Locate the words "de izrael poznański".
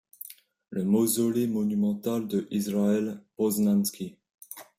2.27-4.17